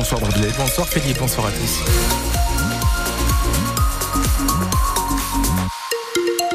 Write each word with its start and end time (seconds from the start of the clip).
Bonsoir 0.00 0.18
Bradley. 0.18 0.48
Bonsoir 0.56 0.88
Philippe, 0.88 1.18
bonsoir 1.18 1.48
à 1.48 1.50
tous. 1.50 2.39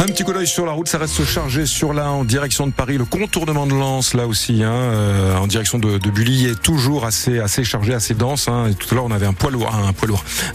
Un 0.05 0.09
petit 0.09 0.23
coup 0.23 0.33
d'œil 0.33 0.45
sur 0.45 0.67
la 0.67 0.71
route, 0.71 0.87
ça 0.87 0.99
reste 0.99 1.25
chargé 1.25 1.65
sur 1.65 1.91
la 1.91 2.11
en 2.11 2.25
direction 2.25 2.67
de 2.67 2.71
Paris, 2.71 2.99
le 2.99 3.05
contournement 3.05 3.65
de 3.65 3.73
Lens 3.73 4.13
là 4.13 4.27
aussi, 4.27 4.61
hein, 4.61 4.71
euh, 4.71 5.35
en 5.35 5.47
direction 5.47 5.79
de, 5.79 5.97
Bully 5.97 6.45
est 6.45 6.61
toujours 6.61 7.05
assez 7.05 7.63
chargé, 7.63 7.91
assez 7.95 8.13
dense. 8.13 8.47
Hein. 8.47 8.69
Tout 8.77 8.87
à 8.91 8.95
l'heure 8.95 9.05
on 9.05 9.11
avait 9.11 9.25
un 9.25 9.33
poids 9.33 9.49
lourd, 9.49 9.73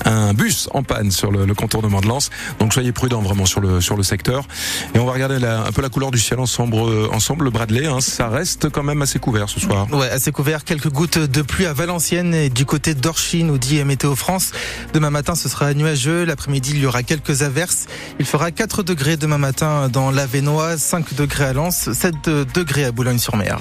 un 0.04 0.34
bus 0.34 0.68
en 0.72 0.84
panne 0.84 1.10
sur 1.10 1.32
le, 1.32 1.46
le, 1.46 1.54
contournement 1.54 2.00
de 2.00 2.06
Lens. 2.06 2.30
Donc 2.60 2.72
soyez 2.72 2.92
prudents 2.92 3.22
vraiment 3.22 3.44
sur 3.44 3.60
le 3.60 3.80
sur 3.80 3.96
le 3.96 4.04
secteur. 4.04 4.46
Et 4.94 5.00
on 5.00 5.04
va 5.04 5.14
regarder 5.14 5.44
un 5.44 5.72
peu 5.72 5.82
la 5.82 5.88
couleur 5.88 6.12
du 6.12 6.20
ciel 6.20 6.38
ensemble, 6.38 6.76
ensemble 7.10 7.50
Bradley. 7.50 7.86
Hein, 7.86 8.00
ça 8.00 8.28
reste 8.28 8.68
quand 8.68 8.84
même 8.84 9.02
assez 9.02 9.18
couvert 9.18 9.48
ce 9.48 9.58
soir. 9.58 9.88
Ouais, 9.92 10.10
assez 10.10 10.30
couvert. 10.30 10.62
Quelques 10.62 10.90
gouttes 10.90 11.18
de 11.18 11.42
pluie 11.42 11.66
à 11.66 11.72
Valenciennes 11.72 12.34
et 12.34 12.50
du 12.50 12.66
côté 12.66 12.94
d'Orchy, 12.94 13.42
nous 13.42 13.58
dit 13.58 13.82
Météo 13.82 14.14
France. 14.14 14.52
Demain 14.92 15.10
matin 15.10 15.34
ce 15.34 15.48
sera 15.48 15.74
nuageux. 15.74 16.24
L'après-midi 16.24 16.70
il 16.74 16.78
y 16.82 16.86
aura 16.86 17.02
quelques 17.02 17.42
averses. 17.42 17.86
Il 18.20 18.26
fera 18.26 18.52
4 18.52 18.84
degrés 18.84 19.16
demain 19.16 19.39
matin 19.40 19.88
dans 19.88 20.12
l'Avenoise, 20.12 20.80
5 20.80 21.14
degrés 21.14 21.46
à 21.46 21.52
Lens, 21.52 21.90
7 21.92 22.14
degrés 22.54 22.84
à 22.84 22.92
Boulogne-sur-Mer. 22.92 23.58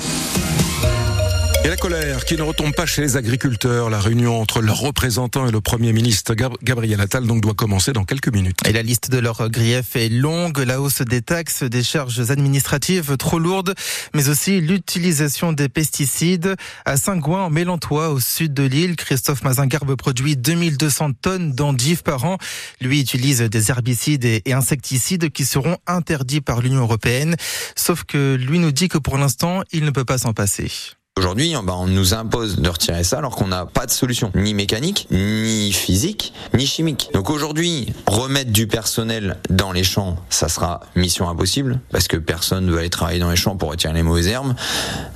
Et 1.65 1.67
la 1.67 1.75
colère 1.75 2.23
qui 2.23 2.37
ne 2.37 2.41
retombe 2.41 2.73
pas 2.73 2.85
chez 2.85 3.01
les 3.01 3.17
agriculteurs. 3.17 3.89
La 3.89 3.99
réunion 3.99 4.39
entre 4.39 4.61
leurs 4.61 4.79
représentants 4.79 5.45
et 5.45 5.51
le 5.51 5.59
Premier 5.59 5.91
ministre 5.91 6.33
Gabriel 6.33 7.01
Attal 7.01 7.27
donc 7.27 7.41
doit 7.41 7.53
commencer 7.53 7.91
dans 7.91 8.05
quelques 8.05 8.33
minutes. 8.33 8.59
Et 8.65 8.71
la 8.71 8.81
liste 8.81 9.11
de 9.11 9.17
leurs 9.17 9.49
griefs 9.49 9.97
est 9.97 10.07
longue. 10.07 10.59
La 10.59 10.79
hausse 10.79 11.01
des 11.01 11.21
taxes, 11.21 11.63
des 11.63 11.83
charges 11.83 12.31
administratives 12.31 13.17
trop 13.17 13.39
lourdes, 13.39 13.75
mais 14.13 14.29
aussi 14.29 14.61
l'utilisation 14.61 15.51
des 15.51 15.67
pesticides. 15.67 16.55
À 16.85 16.95
Saint-Gouin, 16.95 17.43
en 17.43 17.49
Mélantois, 17.49 18.11
au 18.11 18.21
sud 18.21 18.53
de 18.53 18.63
l'île, 18.63 18.95
Christophe 18.95 19.43
Mazingarbe 19.43 19.95
produit 19.95 20.37
2200 20.37 21.11
tonnes 21.21 21.51
d'endives 21.51 22.03
par 22.03 22.23
an. 22.23 22.37
Lui 22.79 23.01
utilise 23.01 23.41
des 23.41 23.69
herbicides 23.69 24.23
et 24.23 24.53
insecticides 24.53 25.29
qui 25.29 25.43
seront 25.43 25.77
interdits 25.87 26.41
par 26.41 26.61
l'Union 26.61 26.81
européenne. 26.83 27.35
Sauf 27.75 28.05
que 28.05 28.35
lui 28.35 28.59
nous 28.59 28.71
dit 28.71 28.87
que 28.87 28.97
pour 28.97 29.17
l'instant, 29.17 29.63
il 29.73 29.83
ne 29.83 29.91
peut 29.91 30.05
pas 30.05 30.19
s'en 30.19 30.31
passer. 30.31 30.71
Aujourd'hui, 31.19 31.53
bah, 31.65 31.75
on 31.77 31.87
nous 31.87 32.13
impose 32.13 32.59
de 32.59 32.69
retirer 32.69 33.03
ça 33.03 33.17
alors 33.17 33.35
qu'on 33.35 33.47
n'a 33.47 33.65
pas 33.65 33.85
de 33.85 33.91
solution, 33.91 34.31
ni 34.35 34.53
mécanique, 34.53 35.05
ni 35.11 35.73
physique, 35.73 36.28
ni 36.53 36.65
chimique. 36.65 37.09
Donc 37.13 37.29
aujourd'hui, 37.29 37.93
remettre 38.07 38.51
du 38.51 38.67
personnel 38.67 39.37
dans 39.49 39.71
les 39.71 39.83
champs, 39.83 40.17
ça 40.29 40.49
sera 40.49 40.81
mission 40.95 41.29
impossible 41.29 41.79
parce 41.91 42.07
que 42.07 42.17
personne 42.17 42.65
ne 42.65 42.71
veut 42.71 42.79
aller 42.79 42.89
travailler 42.89 43.19
dans 43.19 43.29
les 43.29 43.35
champs 43.35 43.55
pour 43.55 43.69
retirer 43.69 43.93
les 43.93 44.03
mauvaises 44.03 44.27
herbes. 44.27 44.53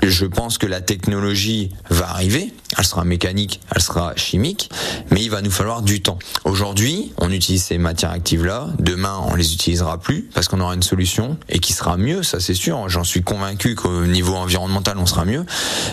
Je 0.01 0.25
pense 0.25 0.57
que 0.57 0.67
la 0.67 0.81
technologie 0.81 1.71
va 1.89 2.09
arriver, 2.09 2.53
elle 2.77 2.85
sera 2.85 3.05
mécanique, 3.05 3.59
elle 3.73 3.81
sera 3.81 4.15
chimique, 4.15 4.69
mais 5.11 5.21
il 5.21 5.29
va 5.29 5.41
nous 5.41 5.51
falloir 5.51 5.81
du 5.81 6.01
temps. 6.01 6.19
Aujourd'hui, 6.45 7.13
on 7.17 7.31
utilise 7.31 7.63
ces 7.63 7.77
matières 7.77 8.11
actives-là, 8.11 8.67
demain 8.79 9.19
on 9.27 9.35
les 9.35 9.53
utilisera 9.53 9.99
plus 9.99 10.29
parce 10.33 10.47
qu'on 10.47 10.59
aura 10.59 10.73
une 10.73 10.83
solution 10.83 11.37
et 11.49 11.59
qui 11.59 11.73
sera 11.73 11.97
mieux, 11.97 12.23
ça 12.23 12.39
c'est 12.39 12.53
sûr. 12.53 12.89
J'en 12.89 13.03
suis 13.03 13.23
convaincu 13.23 13.75
qu'au 13.75 14.05
niveau 14.05 14.35
environnemental 14.35 14.97
on 14.97 15.05
sera 15.05 15.25
mieux. 15.25 15.45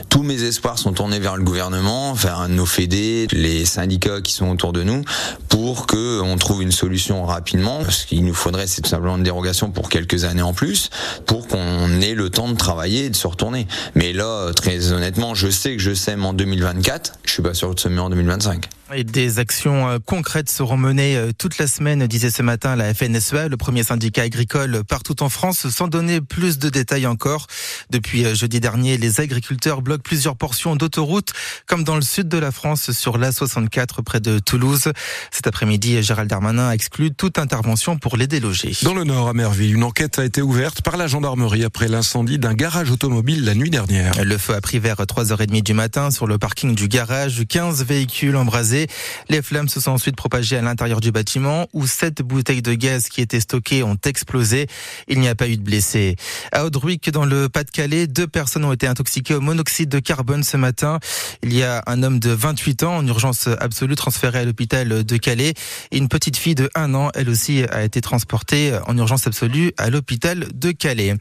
Tous 0.08 0.22
mes 0.22 0.42
espoirs 0.42 0.78
sont 0.78 0.92
tournés 0.92 1.18
vers 1.18 1.36
le 1.36 1.44
gouvernement, 1.44 2.12
vers 2.12 2.48
nos 2.48 2.66
fédés, 2.66 3.26
les 3.32 3.64
syndicats 3.64 4.20
qui 4.20 4.32
sont 4.32 4.48
autour 4.48 4.72
de 4.72 4.82
nous, 4.82 5.02
pour 5.48 5.86
que 5.86 6.20
on 6.20 6.36
trouve 6.36 6.62
une 6.62 6.72
solution 6.72 7.24
rapidement. 7.24 7.80
Ce 7.88 8.06
qu'il 8.06 8.24
nous 8.24 8.34
faudrait, 8.34 8.66
c'est 8.66 8.82
tout 8.82 8.88
simplement 8.88 9.16
une 9.16 9.22
dérogation 9.22 9.70
pour 9.70 9.88
quelques 9.88 10.24
années 10.24 10.42
en 10.42 10.52
plus, 10.52 10.90
pour 11.26 11.46
qu'on 11.46 12.00
ait 12.00 12.14
le 12.14 12.30
temps 12.30 12.48
de 12.48 12.56
travailler 12.56 13.06
et 13.06 13.10
de 13.10 13.16
se 13.16 13.26
retourner. 13.26 13.66
Mais 13.94 14.12
là, 14.12 14.52
très 14.52 14.92
honnêtement, 14.92 15.34
je 15.34 15.48
sais 15.48 15.76
que 15.76 15.82
je 15.82 15.94
sème 15.94 16.24
en 16.24 16.32
2024, 16.32 17.14
je 17.24 17.32
suis 17.32 17.42
pas 17.42 17.54
sûr 17.54 17.74
de 17.74 17.80
semer 17.80 18.00
en 18.00 18.10
2025. 18.10 18.68
Et 18.92 19.04
des 19.04 19.38
actions 19.38 19.88
euh, 19.88 19.98
concrètes 20.04 20.50
seront 20.50 20.76
menées 20.76 21.16
euh, 21.16 21.30
toute 21.36 21.58
la 21.58 21.68
semaine, 21.68 22.08
disait 22.08 22.30
ce 22.30 22.42
matin 22.42 22.74
la 22.74 22.92
FNSEA, 22.92 23.46
le 23.46 23.56
premier 23.56 23.84
syndicat 23.84 24.22
agricole 24.22 24.82
partout 24.82 25.22
en 25.22 25.28
France, 25.28 25.68
sans 25.68 25.86
donner 25.86 26.20
plus 26.20 26.58
de 26.58 26.68
détails 26.68 27.06
encore. 27.06 27.46
Depuis 27.90 28.24
euh, 28.24 28.34
jeudi 28.34 28.58
dernier, 28.58 28.96
les 28.96 29.20
agriculteurs 29.20 29.82
bloquent 29.82 30.02
plusieurs 30.02 30.34
portions 30.34 30.74
d'autoroute, 30.74 31.32
comme 31.66 31.84
dans 31.84 31.94
le 31.94 32.02
sud 32.02 32.26
de 32.26 32.38
la 32.38 32.50
France, 32.50 32.90
sur 32.90 33.16
l'A64 33.16 34.02
près 34.02 34.18
de 34.18 34.40
Toulouse. 34.40 34.90
Cet 35.30 35.46
après-midi, 35.46 36.02
Gérald 36.02 36.28
Darmanin 36.28 36.68
a 36.68 36.72
exclu 36.72 37.12
toute 37.12 37.38
intervention 37.38 37.96
pour 37.96 38.16
les 38.16 38.26
déloger. 38.26 38.72
Dans 38.82 38.94
le 38.94 39.04
nord, 39.04 39.28
à 39.28 39.34
Merville, 39.34 39.74
une 39.74 39.84
enquête 39.84 40.18
a 40.18 40.24
été 40.24 40.42
ouverte 40.42 40.82
par 40.82 40.96
la 40.96 41.06
gendarmerie 41.06 41.64
après 41.64 41.86
l'incendie 41.86 42.38
d'un 42.38 42.54
garage 42.54 42.90
automobile 42.90 43.44
la 43.44 43.54
nuit 43.54 43.70
dernière. 43.70 44.24
Le 44.24 44.36
feu 44.36 44.54
a 44.54 44.60
pris 44.60 44.80
vers 44.80 44.96
3h30 44.96 45.62
du 45.62 45.74
matin 45.74 46.10
sur 46.10 46.26
le 46.26 46.38
parking 46.38 46.74
du 46.74 46.88
garage. 46.88 47.44
15 47.48 47.84
véhicules 47.84 48.34
embrasés 48.34 48.79
les 49.28 49.42
flammes 49.42 49.68
se 49.68 49.80
sont 49.80 49.92
ensuite 49.92 50.16
propagées 50.16 50.56
à 50.56 50.62
l'intérieur 50.62 51.00
du 51.00 51.12
bâtiment 51.12 51.66
où 51.72 51.86
sept 51.86 52.22
bouteilles 52.22 52.62
de 52.62 52.74
gaz 52.74 53.08
qui 53.08 53.20
étaient 53.20 53.40
stockées 53.40 53.82
ont 53.82 53.98
explosé. 54.04 54.66
Il 55.08 55.20
n'y 55.20 55.28
a 55.28 55.34
pas 55.34 55.48
eu 55.48 55.56
de 55.56 55.62
blessés. 55.62 56.16
À 56.52 56.64
Audruic, 56.64 57.10
dans 57.10 57.24
le 57.24 57.48
Pas-de-Calais, 57.48 58.06
deux 58.06 58.26
personnes 58.26 58.64
ont 58.64 58.72
été 58.72 58.86
intoxiquées 58.86 59.34
au 59.34 59.40
monoxyde 59.40 59.88
de 59.88 59.98
carbone 59.98 60.44
ce 60.44 60.56
matin. 60.56 60.98
Il 61.42 61.54
y 61.54 61.62
a 61.62 61.82
un 61.86 62.02
homme 62.02 62.18
de 62.18 62.30
28 62.30 62.84
ans 62.84 62.96
en 62.96 63.06
urgence 63.06 63.48
absolue 63.58 63.96
transféré 63.96 64.40
à 64.40 64.44
l'hôpital 64.44 65.04
de 65.04 65.16
Calais 65.16 65.54
et 65.90 65.98
une 65.98 66.08
petite 66.08 66.36
fille 66.36 66.54
de 66.54 66.70
1 66.74 66.94
an, 66.94 67.10
elle 67.14 67.28
aussi, 67.28 67.64
a 67.70 67.82
été 67.82 68.00
transportée 68.00 68.72
en 68.86 68.96
urgence 68.96 69.26
absolue 69.26 69.72
à 69.76 69.90
l'hôpital 69.90 70.46
de 70.54 70.70
Calais. 70.70 71.14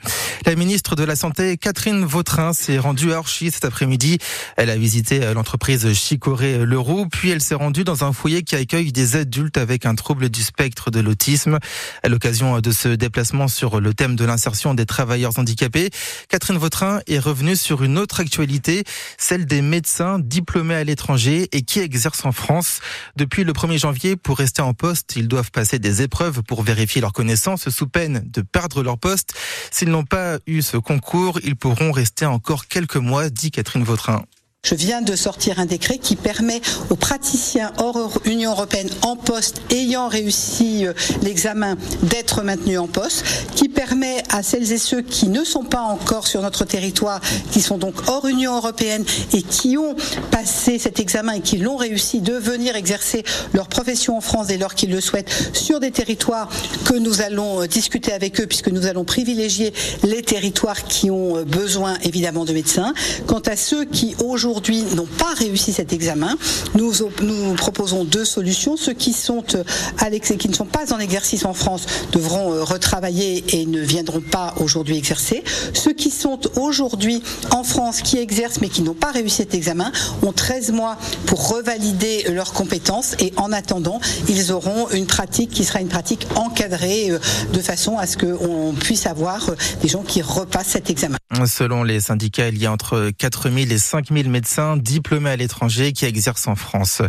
La 0.46 0.56
ministre 0.56 0.96
de 0.96 1.04
la 1.04 1.16
Santé, 1.16 1.58
Catherine 1.58 2.06
Vautrin, 2.06 2.54
s'est 2.54 2.78
rendue 2.78 3.14
à 3.14 3.20
Orchy 3.20 3.52
cet 3.52 3.66
après-midi. 3.66 4.18
Elle 4.58 4.70
a 4.70 4.78
visité 4.78 5.34
l'entreprise 5.34 5.92
Chicoré-Leroux, 5.94 7.08
puis 7.08 7.30
elle 7.30 7.42
s'est 7.50 7.56
rendue 7.56 7.84
dans 7.84 8.04
un 8.04 8.14
foyer 8.14 8.44
qui 8.44 8.56
accueille 8.56 8.92
des 8.92 9.16
adultes 9.16 9.58
avec 9.58 9.88
un 9.88 9.96
trouble 9.96 10.30
du 10.30 10.44
spectre 10.44 10.92
de 10.92 11.00
l'autisme. 11.00 11.58
À 12.04 12.08
l'occasion 12.08 12.62
de 12.62 12.72
ce 12.72 12.90
déplacement 12.90 13.48
sur 13.48 13.82
le 13.82 13.96
thème 13.96 14.16
de 14.16 14.24
l'insertion 14.24 14.76
des 14.76 14.86
travailleurs 14.86 15.40
handicapés, 15.40 15.90
Catherine 16.28 16.60
Vautrin 16.60 17.00
est 17.08 17.18
revenue 17.18 17.56
sur 17.56 17.84
une 17.84 17.98
autre 17.98 18.20
actualité, 18.20 18.84
celle 19.18 19.48
des 19.48 19.64
médecins 19.64 20.20
diplômés 20.20 20.76
à 20.76 20.84
l'étranger 20.84 21.50
et 21.52 21.64
qui 21.64 21.80
exercent 21.80 22.24
en 22.24 22.32
France. 22.32 22.82
Depuis 23.16 23.44
le 23.44 23.52
1er 23.52 23.80
janvier, 23.80 24.16
pour 24.16 24.38
rester 24.38 24.62
en 24.62 24.76
poste, 24.76 25.16
ils 25.16 25.28
doivent 25.28 25.50
passer 25.50 25.80
des 25.80 26.04
épreuves 26.04 26.44
pour 26.44 26.62
vérifier 26.62 27.02
leurs 27.02 27.14
connaissances 27.14 27.68
sous 27.70 27.88
peine 27.88 28.22
de 28.28 28.42
perdre 28.42 28.84
leur 28.84 29.00
poste. 29.00 29.34
S'ils 29.72 29.90
n'ont 29.90 30.06
pas 30.06 30.38
eu 30.46 30.62
ce 30.62 30.78
concours, 30.78 31.40
ils 31.44 31.56
pourront 31.56 31.92
rester 31.92 32.28
encore 32.28 32.68
quelques 32.68 32.98
mois, 32.98 33.32
dit 33.32 33.50
Catherine 33.50 33.84
Vautrin. 33.84 34.24
Je 34.66 34.76
viens 34.76 35.02
de 35.02 35.16
sortir 35.16 35.58
un 35.60 35.66
décret 35.66 36.00
qui 36.00 36.18
permet 36.18 36.60
aux 36.90 36.98
praticiens 36.98 37.72
hors 37.78 38.20
Union 38.26 38.52
européenne 38.52 38.90
en 39.04 39.16
poste 39.16 39.62
ayant 39.70 40.10
réussi 40.10 40.86
euh, 40.86 40.92
l'examen 41.24 41.78
d'être 42.04 42.44
maintenus 42.44 42.78
en 42.78 42.88
poste, 42.88 43.24
qui 43.56 43.70
permet 43.70 44.22
à 44.30 44.44
celles 44.44 44.74
et 44.74 44.78
ceux 44.78 45.02
qui 45.02 45.30
ne 45.30 45.46
sont 45.46 45.64
pas 45.64 45.80
encore 45.80 46.28
sur 46.28 46.42
notre 46.42 46.66
territoire, 46.66 47.22
qui 47.52 47.62
sont 47.62 47.78
donc 47.78 47.96
hors 48.10 48.28
Union 48.28 48.58
européenne 48.58 49.06
et 49.34 49.44
qui 49.44 49.78
ont 49.78 49.96
passé 50.30 50.78
cet 50.78 51.00
examen 51.00 51.34
et 51.34 51.42
qui 51.42 51.58
l'ont 51.58 51.78
réussi, 51.78 52.20
de 52.20 52.34
venir 52.34 52.76
exercer 52.76 53.24
leur 53.54 53.70
profession 53.70 54.18
en 54.18 54.22
France 54.22 54.48
dès 54.48 54.58
lors 54.58 54.76
qu'ils 54.76 54.92
le 54.92 55.00
souhaitent 55.00 55.32
sur 55.54 55.80
des 55.80 55.92
territoires 55.92 56.50
que 56.84 56.96
nous 56.96 57.22
allons 57.22 57.62
euh, 57.62 57.66
discuter 57.68 58.12
avec 58.12 58.42
eux 58.42 58.46
puisque 58.46 58.70
nous 58.70 58.88
allons 58.88 59.06
privilégier 59.06 59.74
les 60.04 60.22
territoires 60.22 60.84
qui 60.84 61.10
ont 61.10 61.38
euh, 61.38 61.44
besoin 61.46 61.98
évidemment 62.04 62.44
de 62.44 62.52
médecins. 62.52 62.94
Quant 63.26 63.40
à 63.40 63.56
ceux 63.56 63.86
qui 63.86 64.16
aujourd'hui 64.20 64.49
aujourd'hui 64.50 64.84
n'ont 64.96 65.06
pas 65.06 65.34
réussi 65.38 65.74
cet 65.74 65.94
examen, 65.94 66.36
nous, 66.76 66.94
nous 67.22 67.54
proposons 67.56 68.04
deux 68.04 68.26
solutions. 68.26 68.78
Ceux 68.78 68.94
qui 68.94 69.14
sont 69.14 69.44
euh, 69.56 69.64
à 69.98 70.10
qui 70.10 70.50
ne 70.50 70.54
sont 70.54 70.66
pas 70.66 70.94
en 70.94 71.00
exercice 71.00 71.46
en 71.46 71.54
France 71.54 71.86
devront 72.12 72.52
euh, 72.52 72.64
retravailler 72.64 73.44
et 73.60 73.66
ne 73.66 73.80
viendront 73.80 74.22
pas 74.22 74.54
aujourd'hui 74.58 74.98
exercer. 74.98 75.44
Ceux 75.74 75.94
qui 75.94 76.10
sont 76.10 76.40
aujourd'hui 76.58 77.24
en 77.52 77.64
France, 77.64 78.02
qui 78.02 78.18
exercent 78.18 78.60
mais 78.62 78.70
qui 78.70 78.82
n'ont 78.82 78.94
pas 78.94 79.12
réussi 79.12 79.38
cet 79.38 79.54
examen, 79.54 79.92
ont 80.24 80.34
13 80.34 80.72
mois 80.72 80.98
pour 81.26 81.50
revalider 81.50 82.24
leurs 82.30 82.54
compétences 82.54 83.16
et 83.20 83.34
en 83.38 83.52
attendant, 83.52 84.00
ils 84.28 84.52
auront 84.52 84.90
une 84.90 85.06
pratique 85.06 85.52
qui 85.52 85.64
sera 85.64 85.80
une 85.80 85.88
pratique 85.88 86.28
encadrée 86.36 87.12
euh, 87.12 87.20
de 87.54 87.60
façon 87.60 87.98
à 87.98 88.08
ce 88.08 88.18
qu'on 88.18 88.74
puisse 88.74 89.06
avoir 89.06 89.52
des 89.82 89.88
gens 89.88 90.04
qui 90.04 90.22
repassent 90.22 90.68
cet 90.68 90.90
examen. 90.90 91.18
Selon 91.46 91.84
les 91.84 92.00
syndicats, 92.00 92.50
il 92.50 92.58
y 92.58 92.66
a 92.66 92.72
entre 92.72 93.12
4000 93.18 93.72
et 93.72 93.78
5000 93.78 94.30
médecins 94.40 94.78
diplômés 94.78 95.32
à 95.32 95.36
l'étranger 95.36 95.92
qui 95.92 96.06
exercent 96.06 96.48
en 96.48 96.56
France. 96.56 97.02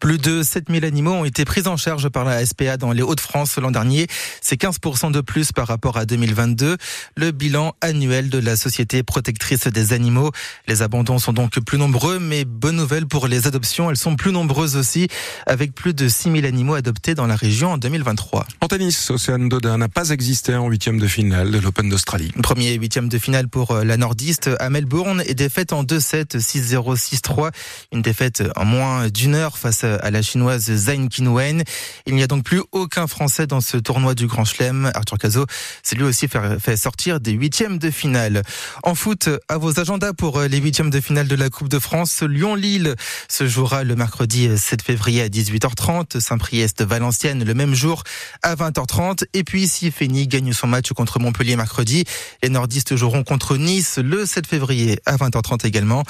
Plus 0.00 0.18
de 0.18 0.42
7000 0.42 0.84
animaux 0.84 1.12
ont 1.12 1.24
été 1.24 1.46
pris 1.46 1.66
en 1.66 1.78
charge 1.78 2.10
par 2.10 2.26
la 2.26 2.44
SPA 2.44 2.76
dans 2.76 2.92
les 2.92 3.00
Hauts-de-France 3.00 3.56
l'an 3.56 3.70
dernier. 3.70 4.06
C'est 4.42 4.60
15% 4.60 5.10
de 5.10 5.22
plus 5.22 5.50
par 5.50 5.66
rapport 5.66 5.96
à 5.96 6.04
2022. 6.04 6.76
Le 7.16 7.30
bilan 7.30 7.74
annuel 7.80 8.28
de 8.28 8.36
la 8.36 8.56
Société 8.56 9.02
protectrice 9.02 9.66
des 9.66 9.94
animaux. 9.94 10.30
Les 10.68 10.82
abandons 10.82 11.18
sont 11.18 11.32
donc 11.32 11.58
plus 11.60 11.78
nombreux, 11.78 12.18
mais 12.18 12.44
bonne 12.44 12.76
nouvelle 12.76 13.06
pour 13.06 13.28
les 13.28 13.46
adoptions. 13.46 13.88
Elles 13.88 13.96
sont 13.96 14.16
plus 14.16 14.32
nombreuses 14.32 14.76
aussi, 14.76 15.08
avec 15.46 15.74
plus 15.74 15.94
de 15.94 16.06
6000 16.06 16.44
animaux 16.44 16.74
adoptés 16.74 17.14
dans 17.14 17.26
la 17.26 17.36
région 17.36 17.72
en 17.72 17.78
2023. 17.78 18.46
En 18.60 18.68
tennis, 18.68 19.10
Océane 19.10 19.48
Dodin 19.48 19.78
n'a 19.78 19.88
pas 19.88 20.10
existé 20.10 20.54
en 20.54 20.68
huitième 20.68 20.98
de 20.98 21.06
finale 21.06 21.50
de 21.50 21.58
l'Open 21.58 21.88
d'Australie. 21.88 22.30
Premier 22.42 22.74
huitième 22.74 23.08
de 23.08 23.18
finale 23.18 23.48
pour 23.48 23.74
la 23.74 23.96
nordiste 23.96 24.50
à 24.60 24.68
Melbourne 24.68 25.22
et 25.26 25.32
défaite 25.32 25.72
en 25.72 25.82
2-7, 25.82 26.38
6 26.40 26.73
6-0, 26.73 26.73
6-3. 26.82 27.50
Une 27.92 28.02
défaite 28.02 28.42
en 28.56 28.64
moins 28.64 29.08
d'une 29.08 29.34
heure 29.34 29.58
face 29.58 29.84
à 29.84 30.10
la 30.10 30.22
chinoise 30.22 30.70
Zhang 30.70 31.08
Qinwen. 31.08 31.62
Il 32.06 32.14
n'y 32.14 32.22
a 32.22 32.26
donc 32.26 32.44
plus 32.44 32.62
aucun 32.72 33.06
Français 33.06 33.46
dans 33.46 33.60
ce 33.60 33.76
tournoi 33.76 34.14
du 34.14 34.26
Grand 34.26 34.44
Chelem. 34.44 34.90
Arthur 34.94 35.18
Cazot 35.18 35.46
s'est 35.82 35.96
lui 35.96 36.04
aussi 36.04 36.28
fait 36.28 36.76
sortir 36.76 37.20
des 37.20 37.32
huitièmes 37.32 37.78
de 37.78 37.90
finale. 37.90 38.42
En 38.82 38.94
foot, 38.94 39.28
à 39.48 39.58
vos 39.58 39.78
agendas 39.78 40.12
pour 40.12 40.40
les 40.40 40.58
huitièmes 40.58 40.90
de 40.90 41.00
finale 41.00 41.28
de 41.28 41.36
la 41.36 41.50
Coupe 41.50 41.68
de 41.68 41.78
France, 41.78 42.22
Lyon-Lille 42.22 42.94
se 43.28 43.46
jouera 43.46 43.84
le 43.84 43.96
mercredi 43.96 44.48
7 44.56 44.82
février 44.82 45.22
à 45.22 45.28
18h30, 45.28 46.20
Saint-Priest-Valenciennes 46.20 47.44
le 47.44 47.54
même 47.54 47.74
jour 47.74 48.02
à 48.42 48.54
20h30. 48.54 49.24
Et 49.32 49.44
puis 49.44 49.68
si 49.68 49.90
Fény 49.90 50.26
gagne 50.26 50.52
son 50.52 50.66
match 50.66 50.92
contre 50.92 51.18
Montpellier 51.18 51.56
mercredi, 51.56 52.04
les 52.42 52.48
nordistes 52.48 52.96
joueront 52.96 53.24
contre 53.24 53.56
Nice 53.56 53.98
le 53.98 54.26
7 54.26 54.46
février 54.46 54.98
à 55.06 55.16
20h30 55.16 55.66
également. 55.66 56.04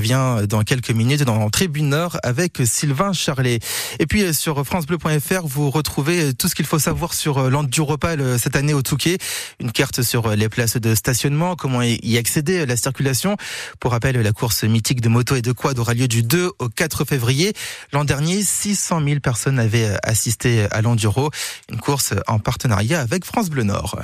Revient 0.00 0.46
dans 0.48 0.62
quelques 0.62 0.92
minutes 0.92 1.24
dans 1.24 1.50
Tribune 1.50 1.90
Nord 1.90 2.16
avec 2.22 2.62
Sylvain 2.64 3.12
Charlet. 3.12 3.58
Et 3.98 4.06
puis 4.06 4.32
sur 4.32 4.64
francebleu.fr, 4.64 5.46
vous 5.46 5.68
retrouvez 5.68 6.32
tout 6.32 6.48
ce 6.48 6.54
qu'il 6.54 6.64
faut 6.64 6.78
savoir 6.78 7.12
sur 7.12 7.50
l'Enduropal 7.50 8.38
cette 8.38 8.56
année 8.56 8.72
au 8.72 8.80
Touquet. 8.80 9.18
Une 9.60 9.72
carte 9.72 10.00
sur 10.00 10.34
les 10.34 10.48
places 10.48 10.78
de 10.78 10.94
stationnement, 10.94 11.54
comment 11.54 11.82
y 11.82 12.16
accéder, 12.16 12.64
la 12.64 12.78
circulation. 12.78 13.36
Pour 13.78 13.92
rappel, 13.92 14.18
la 14.18 14.32
course 14.32 14.64
mythique 14.64 15.02
de 15.02 15.10
moto 15.10 15.36
et 15.36 15.42
de 15.42 15.52
quad 15.52 15.78
aura 15.78 15.92
lieu 15.92 16.08
du 16.08 16.22
2 16.22 16.50
au 16.58 16.68
4 16.70 17.04
février. 17.04 17.52
L'an 17.92 18.04
dernier, 18.04 18.42
600 18.42 19.02
000 19.04 19.20
personnes 19.20 19.58
avaient 19.58 19.98
assisté 20.02 20.66
à 20.70 20.80
l'Enduro, 20.80 21.30
une 21.70 21.78
course 21.78 22.14
en 22.26 22.38
partenariat 22.38 23.02
avec 23.02 23.26
France 23.26 23.50
Bleu 23.50 23.64
Nord. 23.64 23.98